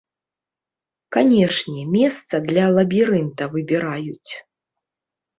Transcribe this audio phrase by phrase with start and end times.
[1.17, 4.31] Канешне, месца для лабірынта выбіраюць.